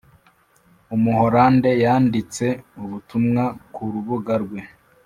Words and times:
umuhorande 0.95 1.69
yanditse 1.83 2.45
ubutumwa 2.83 3.43
ku 3.73 3.81
rubuga 3.93 4.33
rwe 4.43 4.59